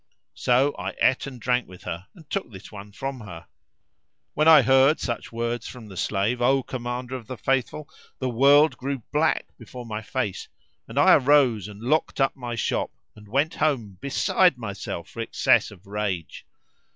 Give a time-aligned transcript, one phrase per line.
[0.33, 3.45] So I ate and drank with her and took this one from her." [FN#359]
[4.33, 8.77] When I heard such words from the slave, O Commander of the Faithful, the world
[8.77, 10.47] grew black before my face,
[10.87, 15.69] and I arose and locked up my shop and went home beside myself for excess
[15.69, 16.47] of rage.